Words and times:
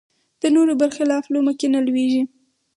د 0.41 0.43
نورو 0.55 0.73
بر 0.81 0.89
خلاف 0.97 1.23
لومه 1.33 1.53
کې 1.59 1.67
نه 1.73 1.79
لویېږي 1.85 2.23